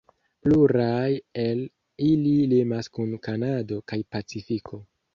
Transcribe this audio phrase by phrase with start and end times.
[0.45, 1.09] Pluraj
[1.43, 1.61] el
[2.07, 4.87] ili limas kun Kanado kaj Pacifiko.